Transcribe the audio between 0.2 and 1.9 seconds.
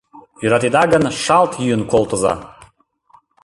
Йӧратеда гын, шалт йӱын